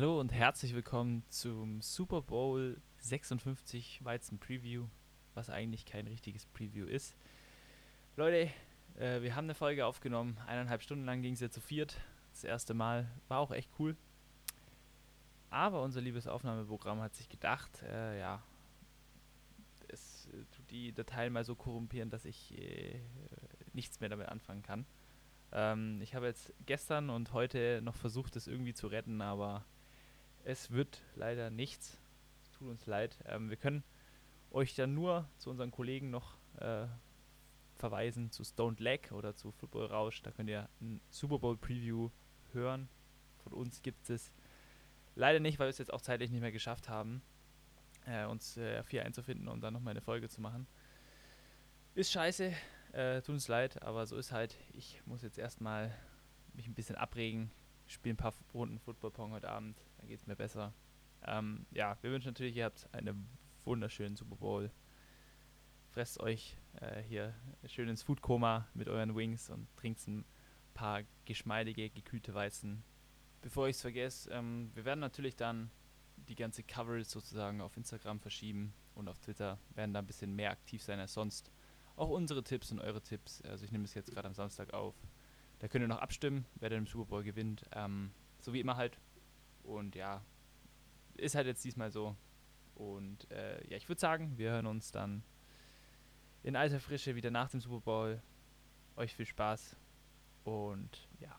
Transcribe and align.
Hallo 0.00 0.18
und 0.18 0.32
herzlich 0.32 0.74
willkommen 0.74 1.24
zum 1.28 1.82
Super 1.82 2.22
Bowl 2.22 2.80
56 3.00 4.02
Weizen 4.02 4.38
Preview, 4.38 4.86
was 5.34 5.50
eigentlich 5.50 5.84
kein 5.84 6.06
richtiges 6.06 6.46
Preview 6.46 6.86
ist. 6.86 7.14
Leute, 8.16 8.50
äh, 8.98 9.20
wir 9.20 9.36
haben 9.36 9.44
eine 9.44 9.54
Folge 9.54 9.84
aufgenommen, 9.84 10.38
eineinhalb 10.46 10.80
Stunden 10.80 11.04
lang 11.04 11.20
ging 11.20 11.34
es 11.34 11.40
ja 11.40 11.50
zu 11.50 11.60
viert, 11.60 12.00
das 12.30 12.44
erste 12.44 12.72
Mal, 12.72 13.10
war 13.28 13.40
auch 13.40 13.50
echt 13.50 13.70
cool. 13.78 13.94
Aber 15.50 15.82
unser 15.82 16.00
liebes 16.00 16.26
Aufnahmeprogramm 16.26 17.02
hat 17.02 17.14
sich 17.14 17.28
gedacht, 17.28 17.82
äh, 17.82 18.20
ja, 18.20 18.42
es 19.88 20.28
äh, 20.28 20.46
tut 20.56 20.70
die 20.70 20.92
Dateien 20.94 21.34
mal 21.34 21.44
so 21.44 21.54
korrumpieren, 21.54 22.08
dass 22.08 22.24
ich 22.24 22.56
äh, 22.58 23.02
nichts 23.74 24.00
mehr 24.00 24.08
damit 24.08 24.30
anfangen 24.30 24.62
kann. 24.62 24.86
Ähm, 25.52 26.00
ich 26.00 26.14
habe 26.14 26.24
jetzt 26.24 26.54
gestern 26.64 27.10
und 27.10 27.34
heute 27.34 27.82
noch 27.82 27.96
versucht, 27.96 28.34
das 28.34 28.46
irgendwie 28.46 28.72
zu 28.72 28.86
retten, 28.86 29.20
aber 29.20 29.66
es 30.44 30.70
wird 30.70 31.02
leider 31.14 31.50
nichts. 31.50 31.98
Es 32.42 32.50
tut 32.52 32.68
uns 32.68 32.86
leid. 32.86 33.18
Ähm, 33.26 33.50
wir 33.50 33.56
können 33.56 33.84
euch 34.50 34.74
dann 34.74 34.94
nur 34.94 35.28
zu 35.38 35.50
unseren 35.50 35.70
Kollegen 35.70 36.10
noch 36.10 36.36
äh, 36.58 36.86
verweisen, 37.76 38.30
zu 38.30 38.44
Stoned 38.44 38.80
Leg 38.80 39.10
oder 39.12 39.34
zu 39.34 39.52
Football 39.52 39.86
Rausch. 39.86 40.22
Da 40.22 40.30
könnt 40.30 40.50
ihr 40.50 40.68
ein 40.80 41.00
Super 41.08 41.38
Bowl 41.38 41.56
Preview 41.56 42.10
hören. 42.52 42.88
Von 43.42 43.52
uns 43.52 43.82
gibt 43.82 44.10
es 44.10 44.32
leider 45.14 45.40
nicht, 45.40 45.58
weil 45.58 45.66
wir 45.66 45.70
es 45.70 45.78
jetzt 45.78 45.92
auch 45.92 46.02
zeitlich 46.02 46.30
nicht 46.30 46.40
mehr 46.40 46.52
geschafft 46.52 46.88
haben, 46.88 47.22
äh, 48.06 48.26
uns 48.26 48.56
äh, 48.56 48.82
viel 48.84 49.00
einzufinden 49.00 49.48
und 49.48 49.60
dann 49.60 49.72
nochmal 49.72 49.92
eine 49.92 50.00
Folge 50.00 50.28
zu 50.28 50.40
machen. 50.40 50.66
Ist 51.94 52.12
scheiße, 52.12 52.52
äh, 52.92 53.22
tut 53.22 53.34
uns 53.34 53.48
leid, 53.48 53.82
aber 53.82 54.06
so 54.06 54.16
ist 54.16 54.32
halt. 54.32 54.56
Ich 54.74 55.00
muss 55.06 55.22
jetzt 55.22 55.38
erstmal 55.38 55.94
mich 56.54 56.66
ein 56.66 56.74
bisschen 56.74 56.96
abregen, 56.96 57.50
spiele 57.92 58.14
ein 58.14 58.16
paar 58.16 58.34
Runden 58.54 58.78
Football 58.78 59.10
Pong 59.10 59.32
heute 59.32 59.48
Abend, 59.48 59.76
dann 59.98 60.08
geht 60.08 60.20
es 60.20 60.26
mir 60.26 60.36
besser. 60.36 60.72
Ähm, 61.26 61.66
ja, 61.70 61.96
wir 62.02 62.10
wünschen 62.10 62.28
natürlich, 62.28 62.56
ihr 62.56 62.64
habt 62.64 62.88
einen 62.92 63.28
wunderschönen 63.64 64.16
Super 64.16 64.36
Bowl. 64.36 64.70
Fresst 65.90 66.20
euch 66.20 66.56
äh, 66.80 67.02
hier 67.02 67.34
schön 67.66 67.88
ins 67.88 68.02
Foodkoma 68.02 68.68
mit 68.74 68.88
euren 68.88 69.16
Wings 69.16 69.50
und 69.50 69.66
trinkt 69.76 70.06
ein 70.06 70.24
paar 70.72 71.02
geschmeidige, 71.24 71.90
gekühlte 71.90 72.32
Weizen. 72.32 72.84
Bevor 73.42 73.68
ich 73.68 73.76
es 73.76 73.82
vergesse, 73.82 74.30
ähm, 74.30 74.70
wir 74.74 74.84
werden 74.84 75.00
natürlich 75.00 75.36
dann 75.36 75.70
die 76.16 76.36
ganze 76.36 76.62
Coverage 76.62 77.08
sozusagen 77.08 77.60
auf 77.60 77.76
Instagram 77.76 78.20
verschieben 78.20 78.72
und 78.94 79.08
auf 79.08 79.18
Twitter 79.18 79.58
werden 79.74 79.92
da 79.92 79.98
ein 79.98 80.06
bisschen 80.06 80.34
mehr 80.34 80.50
aktiv 80.50 80.82
sein 80.82 81.00
als 81.00 81.14
sonst. 81.14 81.50
Auch 81.96 82.10
unsere 82.10 82.44
Tipps 82.44 82.70
und 82.70 82.80
eure 82.80 83.02
Tipps. 83.02 83.42
Also 83.42 83.64
ich 83.64 83.72
nehme 83.72 83.84
es 83.84 83.94
jetzt 83.94 84.10
gerade 84.12 84.28
am 84.28 84.34
Samstag 84.34 84.72
auf. 84.72 84.94
Da 85.60 85.68
könnt 85.68 85.84
ihr 85.84 85.88
noch 85.88 86.00
abstimmen, 86.00 86.46
wer 86.56 86.70
denn 86.70 86.80
im 86.80 86.86
Super 86.86 87.04
Bowl 87.04 87.22
gewinnt. 87.22 87.64
Ähm, 87.72 88.10
so 88.40 88.52
wie 88.52 88.60
immer 88.60 88.76
halt. 88.76 88.98
Und 89.62 89.94
ja, 89.94 90.22
ist 91.14 91.34
halt 91.34 91.46
jetzt 91.46 91.64
diesmal 91.64 91.90
so. 91.90 92.16
Und 92.74 93.30
äh, 93.30 93.66
ja, 93.68 93.76
ich 93.76 93.88
würde 93.88 94.00
sagen, 94.00 94.38
wir 94.38 94.50
hören 94.50 94.66
uns 94.66 94.90
dann 94.90 95.22
in 96.42 96.56
alter 96.56 96.80
Frische 96.80 97.14
wieder 97.14 97.30
nach 97.30 97.50
dem 97.50 97.60
Super 97.60 97.80
Bowl. 97.80 98.22
Euch 98.96 99.14
viel 99.14 99.26
Spaß 99.26 99.76
und 100.44 101.08
ja. 101.18 101.38